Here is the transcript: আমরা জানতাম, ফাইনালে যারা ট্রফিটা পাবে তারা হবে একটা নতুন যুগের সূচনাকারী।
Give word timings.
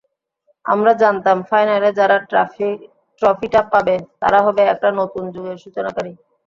আমরা 0.65 0.91
জানতাম, 1.01 1.37
ফাইনালে 1.49 1.89
যারা 1.99 2.17
ট্রফিটা 3.21 3.61
পাবে 3.71 3.95
তারা 4.21 4.39
হবে 4.45 4.61
একটা 4.73 4.89
নতুন 4.99 5.23
যুগের 5.33 5.57
সূচনাকারী। 5.63 6.13